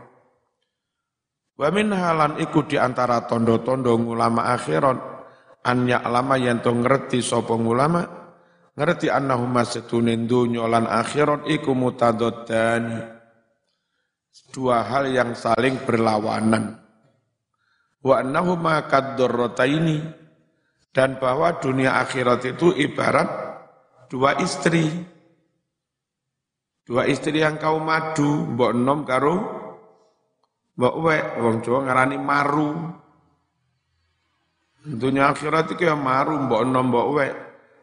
[1.53, 5.13] Wa min halan iku di antara tondo-tondo ulama akhirat.
[5.69, 8.24] An ya'lama yen to ngerti sapa ulama
[8.76, 12.99] ngerti annahuma setunin dunya lan akhirat iku mutadoddani
[14.51, 16.80] dua hal yang saling berlawanan
[18.03, 18.84] wa annahuma
[19.63, 20.26] ini
[20.95, 23.28] dan bahwa dunia akhirat itu ibarat
[24.07, 24.88] dua istri.
[26.86, 29.36] Dua istri yang kau madu, mbok nom karo
[30.80, 32.71] mbok wek, wong Jawa ngarani maru.
[34.86, 37.34] Dunia akhirat itu ya maru, mbok nom mbok wek.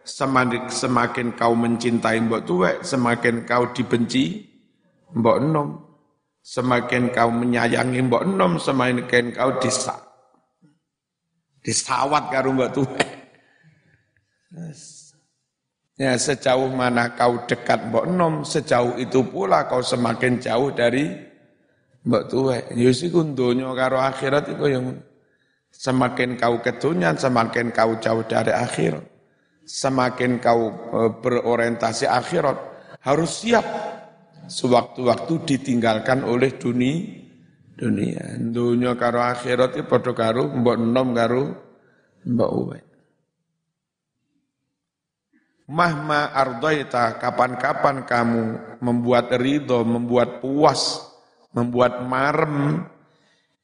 [0.03, 4.51] Semakin, kau mencintai mbok tuwek, semakin kau dibenci
[5.15, 5.69] mbok nom.
[6.43, 9.99] Semakin kau menyayangi mbok nom, semakin kau disak.
[11.63, 13.11] Disawat karo mbok tuwek.
[16.01, 21.15] Ya sejauh mana kau dekat mbok nom, sejauh itu pula kau semakin jauh dari
[22.03, 22.59] mbok tuwe.
[22.75, 24.99] Yusi ya kundonya karo akhirat itu yang
[25.71, 29.12] semakin kau ketunyan, semakin kau jauh dari akhirat.
[29.73, 32.59] Semakin kau e, berorientasi akhirat,
[33.01, 33.65] harus siap
[34.45, 37.23] sewaktu-waktu ditinggalkan oleh dunia
[37.83, 38.39] dunia.
[38.39, 41.45] Dunia karo akhirat itu padha karo mbok nom karo
[42.23, 42.79] mbok uwe.
[45.73, 48.45] Mahma ardoita, kapan-kapan kamu
[48.85, 51.01] membuat ridho, membuat puas,
[51.57, 52.85] membuat marem,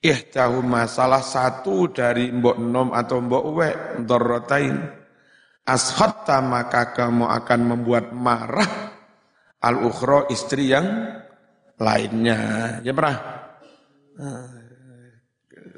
[0.00, 3.70] ihtahuma salah satu dari mbok nom atau mbok we,
[4.08, 4.88] dorrotain,
[5.68, 8.96] ashatta maka kamu akan membuat marah
[9.60, 11.20] al-ukhra istri yang
[11.76, 12.40] lainnya.
[12.80, 13.16] Ya pernah?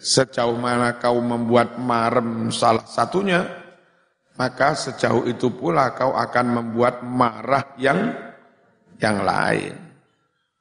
[0.01, 3.45] Sejauh mana kau membuat marem salah satunya,
[4.41, 8.15] maka sejauh itu pula kau akan membuat marah yang
[8.97, 9.77] yang lain.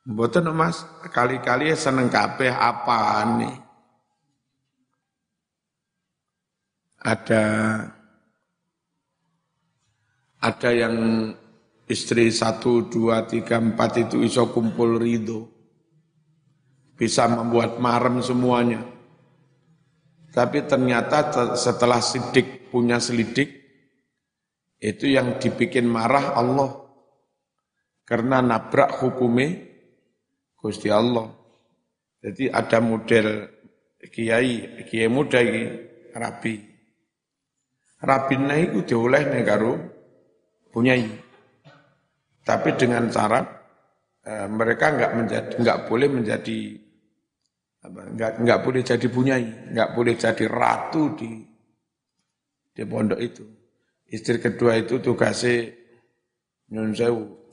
[0.09, 3.55] Mboten Mas, kali-kali seneng kabeh apa nih?
[6.99, 7.45] Ada
[10.39, 10.95] ada yang
[11.89, 15.49] istri satu, dua, tiga, empat itu iso kumpul ridho.
[16.95, 18.83] Bisa membuat marem semuanya.
[20.29, 23.49] Tapi ternyata setelah sidik punya selidik,
[24.79, 26.71] itu yang dibikin marah Allah.
[28.07, 29.59] Karena nabrak hukumnya
[30.55, 31.29] Gusti Allah.
[32.19, 33.47] Jadi ada model
[34.11, 35.63] kiai, kiai muda ini,
[36.11, 36.55] rabi.
[37.99, 39.98] Rabinnya itu dioleh negara
[40.69, 41.05] punyai.
[42.45, 43.45] Tapi dengan syarat
[44.25, 46.59] e, mereka enggak menjadi enggak boleh menjadi
[47.85, 51.31] apa, enggak enggak boleh jadi punyai, enggak boleh jadi ratu di
[52.73, 53.45] di pondok itu.
[54.09, 55.69] Istri kedua itu tugasnya
[56.73, 56.93] nyun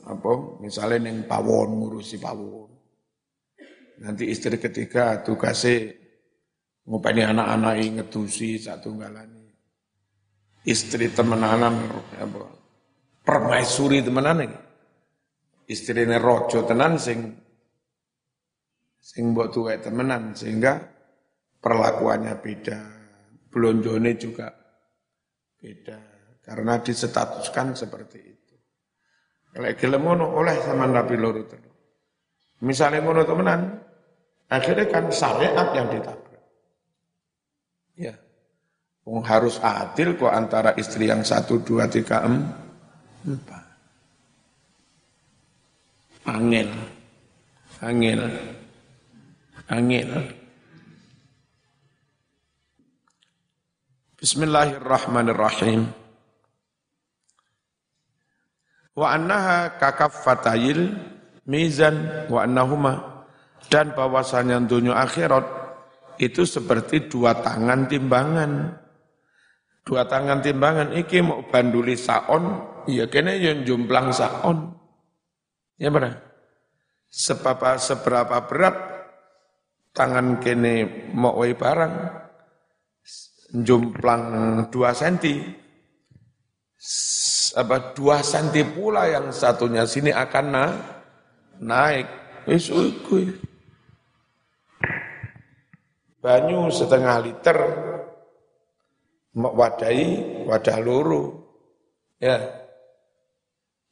[0.07, 2.73] apa misalnya neng pawon ngurusi pawon.
[4.01, 5.93] Nanti istri ketiga tugasnya
[6.89, 9.51] ngupani anak-anak ngetusi satu galani.
[10.65, 11.75] Istri temenanan
[12.17, 12.66] apa
[13.27, 14.47] permaisuri temenan
[15.67, 17.35] Istri ini rojo tenan sing
[19.03, 20.79] sing buat tua temenan sehingga
[21.59, 22.79] perlakuannya beda,
[23.51, 24.47] belonjone juga
[25.59, 25.99] beda.
[26.47, 28.55] Karena disetatuskan seperti itu.
[29.59, 31.43] Lek gelem ngono oleh sama rapi loro.
[32.63, 33.61] Misalnya ngono temenan,
[34.47, 36.45] akhirnya kan syariat yang ditabrak.
[37.99, 38.15] Ya.
[39.27, 42.66] Harus adil kok antara istri yang satu, dua, tiga, empat.
[46.27, 46.71] Angel.
[47.83, 48.23] Angel.
[49.67, 50.11] Angel.
[54.23, 55.91] Bismillahirrahmanirrahim.
[58.95, 60.95] Wa annaha kakaffatayil
[61.51, 63.27] mizan wa annahuma
[63.67, 65.43] dan bahwasanya dunia akhirat
[66.23, 68.86] itu seperti dua tangan timbangan.
[69.87, 72.59] Dua tangan timbangan iki mau banduli saon,
[72.91, 74.75] ya kene yang jumplang saon.
[75.79, 76.27] Ya benar.
[77.07, 78.75] Seberapa seberapa berat
[79.95, 81.95] tangan kene mau barang
[83.63, 84.23] jumplang
[84.75, 85.39] dua senti
[87.57, 90.67] apa dua senti pula yang satunya sini akan na,
[91.63, 92.07] naik
[92.45, 92.69] wis
[96.21, 97.59] banyu setengah liter
[99.37, 100.05] wadai
[100.49, 101.25] wadah luru.
[102.17, 102.41] Ya.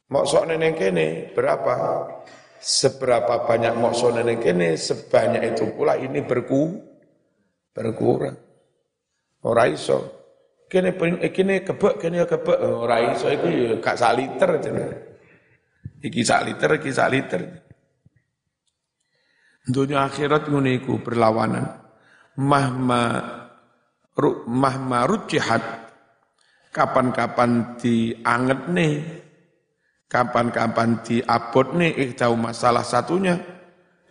[0.08, 2.08] Mau sok neneng kene berapa?
[2.64, 6.80] Seberapa banyak mau sok neneng kene sebanyak itu pula ini berku
[7.76, 8.36] berkurang.
[9.44, 10.24] Ora iso.
[10.64, 12.58] Kene eh, kene kebek kene ya kebek.
[12.64, 14.50] Ora iso iku ya gak sak liter
[16.04, 17.42] iki sak liter iki sak liter.
[19.64, 21.64] Dunia akhirat ngono iku berlawanan.
[22.40, 23.02] Mahma
[24.14, 25.62] ru, mahma rujihat
[26.74, 28.94] kapan-kapan dianget nih.
[30.10, 31.90] Kapan-kapan diabot nih.
[32.10, 33.38] Iktau masalah satunya.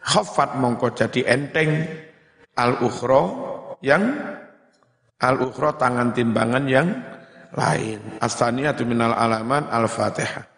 [0.03, 1.87] Khafat mongko jadi enteng.
[2.59, 3.23] Al ukhro
[3.79, 4.03] yang
[5.23, 6.91] Al-ukhra tangan timbangan yang
[7.55, 8.19] lain.
[8.19, 10.52] Astaniyatu minal alaman al-fatihah.